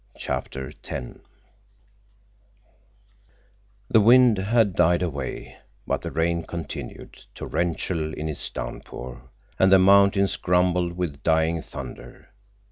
CHAPTER 0.17 0.71
X 0.83 1.11
The 3.87 3.99
wind 4.01 4.39
had 4.39 4.73
died 4.75 5.03
away, 5.03 5.57
but 5.85 6.01
the 6.01 6.09
rain 6.09 6.41
continued, 6.41 7.23
torrential 7.35 8.11
in 8.15 8.27
its 8.27 8.49
downpour, 8.49 9.29
and 9.59 9.71
the 9.71 9.77
mountains 9.77 10.37
grumbled 10.37 10.93
with 10.97 11.21
dying 11.21 11.61
thunder. 11.61 12.29